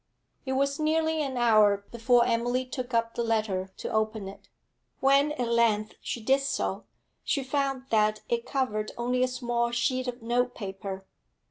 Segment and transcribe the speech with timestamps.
[0.47, 4.49] It was nearly an hour before Emily took up the letter to open it.
[4.99, 6.85] When at length she did so,
[7.23, 11.05] she found that it covered only a small sheet of notepaper.